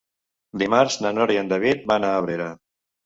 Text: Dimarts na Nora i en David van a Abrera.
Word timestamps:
Dimarts 0.61 0.97
na 1.05 1.11
Nora 1.17 1.35
i 1.37 1.37
en 1.43 1.53
David 1.53 1.85
van 1.93 2.09
a 2.09 2.19
Abrera. 2.23 2.49